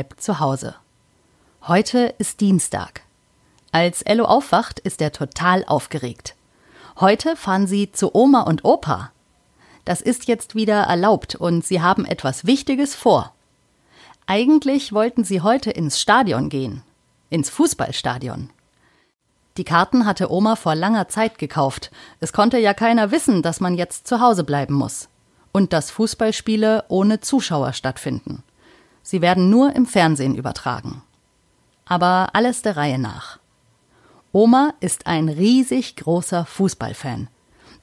[0.00, 0.76] bleibt zu Hause.
[1.68, 3.02] Heute ist Dienstag.
[3.70, 6.36] Als Ello aufwacht, ist er total aufgeregt.
[7.00, 9.12] Heute fahren sie zu Oma und Opa.
[9.84, 13.34] Das ist jetzt wieder erlaubt und sie haben etwas Wichtiges vor.
[14.24, 16.82] Eigentlich wollten sie heute ins Stadion gehen.
[17.28, 18.48] Ins Fußballstadion.
[19.58, 21.90] Die Karten hatte Oma vor langer Zeit gekauft.
[22.20, 25.10] Es konnte ja keiner wissen, dass man jetzt zu Hause bleiben muss.
[25.52, 28.42] Und dass Fußballspiele ohne Zuschauer stattfinden.
[29.02, 31.02] Sie werden nur im Fernsehen übertragen.
[31.84, 33.38] Aber alles der Reihe nach.
[34.32, 37.28] Oma ist ein riesig großer Fußballfan.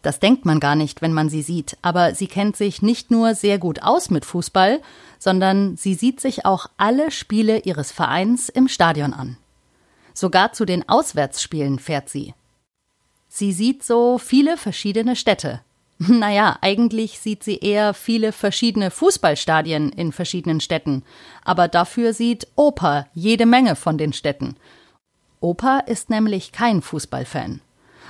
[0.02, 3.36] Das denkt man gar nicht, wenn man sie sieht, aber sie kennt sich nicht nur
[3.36, 4.82] sehr gut aus mit Fußball,
[5.20, 9.38] sondern sie sieht sich auch alle Spiele ihres Vereins im Stadion an.
[10.14, 12.34] Sogar zu den Auswärtsspielen fährt sie.
[13.28, 15.62] Sie sieht so viele verschiedene Städte.
[16.08, 21.04] Naja, eigentlich sieht sie eher viele verschiedene Fußballstadien in verschiedenen Städten,
[21.44, 24.56] aber dafür sieht Opa jede Menge von den Städten.
[25.40, 27.62] Opa ist nämlich kein Fußballfan.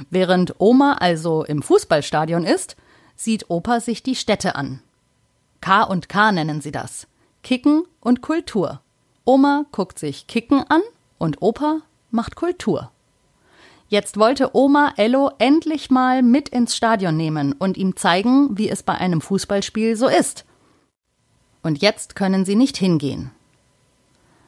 [0.10, 2.76] Während Oma also im Fußballstadion ist,
[3.16, 4.82] sieht Opa sich die Städte an.
[5.62, 7.08] K und K nennen sie das.
[7.42, 8.82] Kicken und Kultur.
[9.26, 10.82] Oma guckt sich Kicken an
[11.18, 11.80] und Opa
[12.12, 12.92] macht Kultur.
[13.90, 18.84] Jetzt wollte Oma Ello endlich mal mit ins Stadion nehmen und ihm zeigen, wie es
[18.84, 20.44] bei einem Fußballspiel so ist.
[21.64, 23.32] Und jetzt können sie nicht hingehen.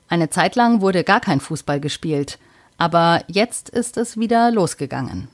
[0.09, 2.37] Eine Zeit lang wurde gar kein Fußball gespielt,
[2.77, 5.29] aber jetzt ist es wieder losgegangen.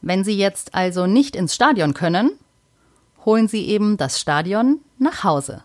[0.00, 2.30] Wenn Sie jetzt also nicht ins Stadion können,
[3.24, 5.64] holen Sie eben das Stadion nach Hause.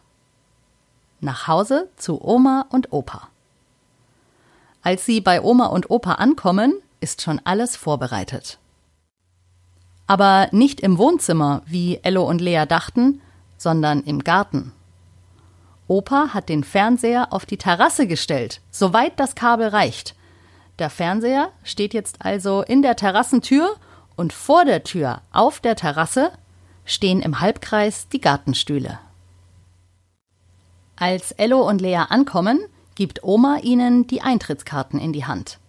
[1.20, 3.28] Nach Hause zu Oma und Opa.
[4.82, 8.60] Als sie bei Oma und Opa ankommen, ist schon alles vorbereitet.
[10.08, 13.22] Aber nicht im Wohnzimmer, wie Ello und Lea dachten,
[13.58, 14.74] sondern im Garten.
[15.88, 20.16] Opa hat den Fernseher auf die Terrasse gestellt, soweit das Kabel reicht.
[20.78, 23.76] Der Fernseher steht jetzt also in der Terrassentür
[24.16, 26.32] und vor der Tür auf der Terrasse
[26.86, 29.00] stehen im Halbkreis die Gartenstühle.
[30.96, 32.60] Als Ello und Lea ankommen,
[32.96, 35.60] gibt Oma ihnen die Eintrittskarten in die Hand.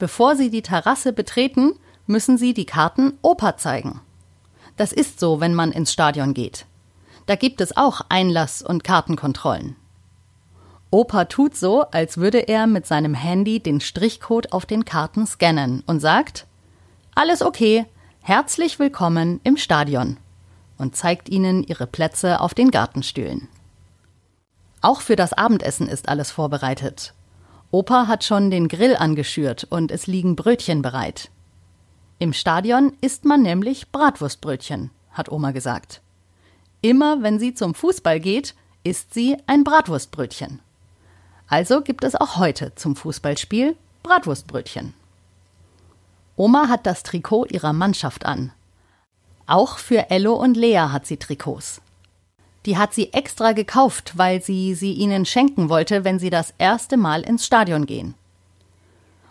[0.00, 1.74] Bevor sie die Terrasse betreten,
[2.06, 4.00] müssen sie die Karten Opa zeigen.
[4.78, 6.64] Das ist so, wenn man ins Stadion geht.
[7.26, 9.76] Da gibt es auch Einlass- und Kartenkontrollen.
[10.90, 15.84] Opa tut so, als würde er mit seinem Handy den Strichcode auf den Karten scannen
[15.86, 16.46] und sagt
[17.14, 17.84] Alles okay,
[18.22, 20.16] herzlich willkommen im Stadion
[20.78, 23.48] und zeigt ihnen ihre Plätze auf den Gartenstühlen.
[24.80, 27.12] Auch für das Abendessen ist alles vorbereitet.
[27.70, 31.30] Opa hat schon den Grill angeschürt und es liegen Brötchen bereit.
[32.18, 36.02] Im Stadion isst man nämlich Bratwurstbrötchen, hat Oma gesagt.
[36.82, 40.60] Immer wenn sie zum Fußball geht, isst sie ein Bratwurstbrötchen.
[41.46, 44.94] Also gibt es auch heute zum Fußballspiel Bratwurstbrötchen.
[46.36, 48.52] Oma hat das Trikot ihrer Mannschaft an.
[49.46, 51.82] Auch für Ello und Lea hat sie Trikots.
[52.66, 56.96] Die hat sie extra gekauft, weil sie sie ihnen schenken wollte, wenn sie das erste
[56.96, 58.14] Mal ins Stadion gehen.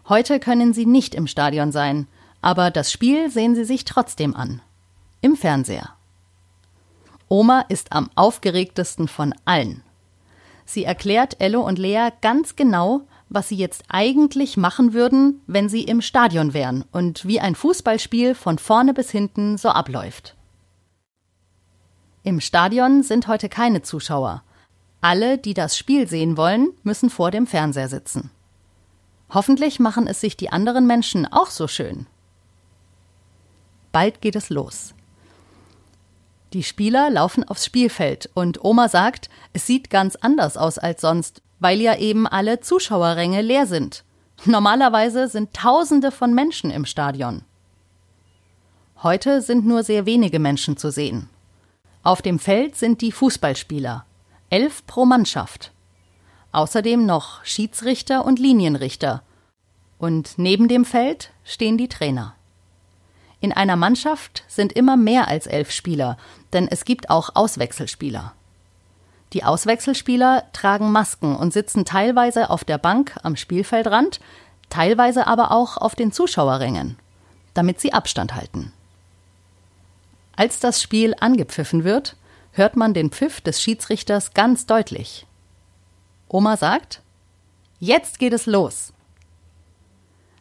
[0.07, 2.07] Heute können sie nicht im Stadion sein,
[2.41, 4.61] aber das Spiel sehen sie sich trotzdem an.
[5.21, 5.89] Im Fernseher.
[7.27, 9.83] Oma ist am aufgeregtesten von allen.
[10.65, 15.83] Sie erklärt Ello und Lea ganz genau, was sie jetzt eigentlich machen würden, wenn sie
[15.83, 20.35] im Stadion wären und wie ein Fußballspiel von vorne bis hinten so abläuft.
[22.23, 24.43] Im Stadion sind heute keine Zuschauer.
[25.01, 28.31] Alle, die das Spiel sehen wollen, müssen vor dem Fernseher sitzen.
[29.29, 32.07] Hoffentlich machen es sich die anderen Menschen auch so schön.
[33.91, 34.93] Bald geht es los.
[36.51, 41.41] Die Spieler laufen aufs Spielfeld und Oma sagt, es sieht ganz anders aus als sonst,
[41.59, 44.03] weil ja eben alle Zuschauerränge leer sind.
[44.45, 47.43] Normalerweise sind Tausende von Menschen im Stadion.
[49.03, 51.29] Heute sind nur sehr wenige Menschen zu sehen.
[52.01, 54.05] Auf dem Feld sind die Fußballspieler,
[54.49, 55.71] elf pro Mannschaft.
[56.53, 59.21] Außerdem noch Schiedsrichter und Linienrichter.
[59.97, 62.35] Und neben dem Feld stehen die Trainer.
[63.41, 66.17] In einer Mannschaft sind immer mehr als elf Spieler,
[66.53, 68.33] denn es gibt auch Auswechselspieler.
[69.33, 74.19] Die Auswechselspieler tragen Masken und sitzen teilweise auf der Bank am Spielfeldrand,
[74.69, 76.97] teilweise aber auch auf den Zuschauerrängen,
[77.53, 78.71] damit sie Abstand halten.
[80.39, 82.15] Als das Spiel angepfiffen wird,
[82.53, 85.27] hört man den Pfiff des Schiedsrichters ganz deutlich.
[86.29, 87.01] Oma sagt,
[87.81, 88.93] Jetzt geht es los.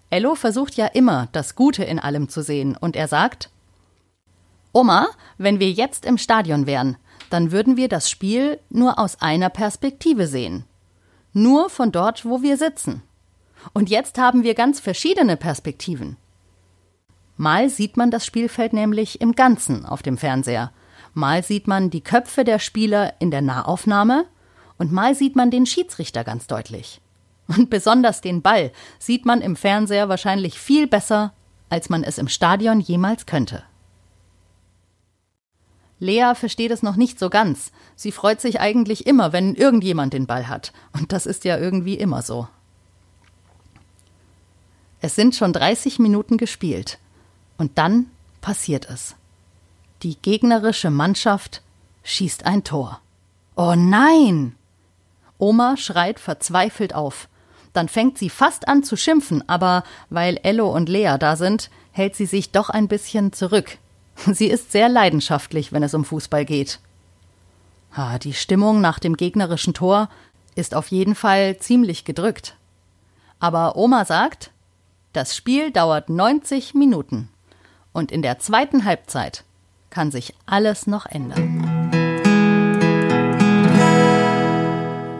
[0.08, 3.50] Ello versucht ja immer, das Gute in allem zu sehen, und er sagt,
[4.72, 6.96] Oma, wenn wir jetzt im Stadion wären,
[7.28, 10.64] dann würden wir das Spiel nur aus einer Perspektive sehen.
[11.32, 13.02] nur von dort, wo wir sitzen.
[13.72, 16.16] Und jetzt haben wir ganz verschiedene Perspektiven.
[17.38, 20.72] Mal sieht man das Spielfeld nämlich im Ganzen auf dem Fernseher.
[21.14, 24.26] Mal sieht man die Köpfe der Spieler in der Nahaufnahme
[24.76, 27.00] und mal sieht man den Schiedsrichter ganz deutlich.
[27.46, 31.32] Und besonders den Ball sieht man im Fernseher wahrscheinlich viel besser,
[31.70, 33.62] als man es im Stadion jemals könnte.
[36.00, 37.70] Lea versteht es noch nicht so ganz.
[37.94, 40.72] Sie freut sich eigentlich immer, wenn irgendjemand den Ball hat.
[40.92, 42.48] Und das ist ja irgendwie immer so.
[45.00, 46.98] Es sind schon 30 Minuten gespielt.
[47.58, 48.06] Und dann
[48.40, 49.14] passiert es.
[50.02, 51.62] Die gegnerische Mannschaft
[52.04, 53.00] schießt ein Tor.
[53.56, 54.54] Oh nein!
[55.38, 57.28] Oma schreit verzweifelt auf.
[57.72, 62.16] Dann fängt sie fast an zu schimpfen, aber weil Ello und Lea da sind, hält
[62.16, 63.78] sie sich doch ein bisschen zurück.
[64.32, 66.80] Sie ist sehr leidenschaftlich, wenn es um Fußball geht.
[67.92, 70.08] Ah, die Stimmung nach dem gegnerischen Tor
[70.54, 72.56] ist auf jeden Fall ziemlich gedrückt.
[73.38, 74.50] Aber Oma sagt,
[75.12, 77.28] das Spiel dauert 90 Minuten.
[77.98, 79.42] Und in der zweiten Halbzeit
[79.90, 81.90] kann sich alles noch ändern.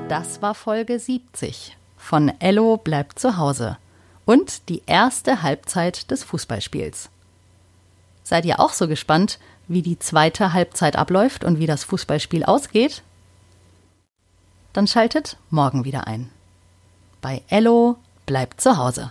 [0.09, 3.79] Das war Folge 70 von Ello bleibt zu Hause
[4.27, 7.09] und die erste Halbzeit des Fußballspiels.
[8.23, 13.03] Seid ihr auch so gespannt, wie die zweite Halbzeit abläuft und wie das Fußballspiel ausgeht?
[14.73, 16.31] Dann schaltet morgen wieder ein.
[17.23, 19.11] Bei Ello bleibt zu Hause.